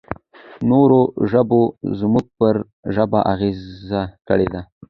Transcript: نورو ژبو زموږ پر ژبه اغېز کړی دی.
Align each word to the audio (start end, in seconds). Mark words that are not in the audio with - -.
نورو 0.69 1.01
ژبو 1.29 1.61
زموږ 1.99 2.25
پر 2.39 2.55
ژبه 2.95 3.19
اغېز 3.33 3.65
کړی 4.27 4.47
دی. 4.53 4.61